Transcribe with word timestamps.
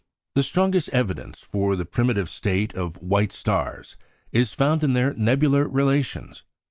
The 0.33 0.41
strongest 0.41 0.89
evidence 0.89 1.41
for 1.43 1.75
the 1.75 1.85
primitive 1.85 2.27
state 2.27 2.73
of 2.73 3.03
white 3.03 3.31
stars 3.31 3.97
is 4.31 4.51
found 4.51 4.83
in 4.83 4.93
their 4.93 5.13
nebular 5.13 5.67
relations. 5.67 6.41